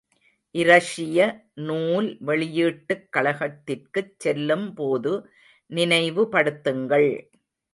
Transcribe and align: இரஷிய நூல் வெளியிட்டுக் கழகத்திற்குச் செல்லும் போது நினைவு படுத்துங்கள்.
இரஷிய 0.55 1.17
நூல் 1.53 2.17
வெளியிட்டுக் 2.25 3.05
கழகத்திற்குச் 3.17 4.15
செல்லும் 4.17 4.73
போது 4.73 5.13
நினைவு 5.71 6.27
படுத்துங்கள். 6.31 7.09